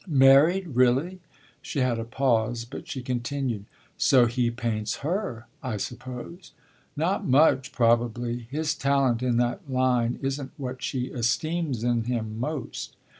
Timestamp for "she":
1.61-1.77, 2.87-3.03, 10.81-11.09